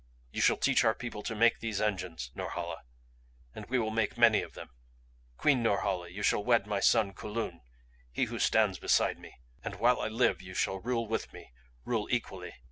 [0.31, 2.81] "You shall teach our people to make these engines, Norhala,
[3.53, 4.71] and we will make many of them.
[5.37, 7.61] Queen Norhala you shall wed my son Kulun,
[8.11, 9.35] he who stands beside me.
[9.63, 11.51] And while I live you shall rule with me,
[11.85, 12.55] rule equally.